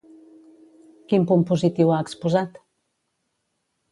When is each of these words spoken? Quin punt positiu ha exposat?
Quin 1.11 1.27
punt 1.31 1.43
positiu 1.51 1.93
ha 1.95 2.01
exposat? 2.07 2.57